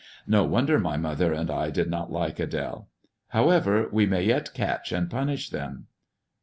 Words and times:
No 0.25 0.43
wonder 0.45 0.79
my 0.79 0.97
mother 0.97 1.31
and 1.31 1.51
I 1.51 1.69
did 1.69 1.87
not 1.87 2.11
like 2.11 2.37
Ad^le. 2.37 2.87
However, 3.27 3.87
we 3.91 4.07
may 4.07 4.23
yet 4.23 4.51
catch 4.55 4.91
and 4.91 5.07
punish 5.11 5.51
them." 5.51 5.85